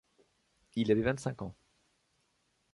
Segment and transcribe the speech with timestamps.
[0.77, 1.53] Il avait vingt-cinq ans.